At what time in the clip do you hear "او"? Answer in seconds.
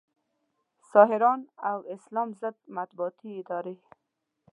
1.69-1.77